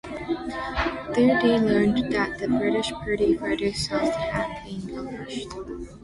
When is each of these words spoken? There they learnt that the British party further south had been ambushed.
There 1.13 1.39
they 1.39 1.59
learnt 1.59 2.09
that 2.09 2.39
the 2.39 2.47
British 2.47 2.91
party 2.91 3.37
further 3.37 3.71
south 3.71 4.15
had 4.15 4.65
been 4.65 4.89
ambushed. 4.97 5.47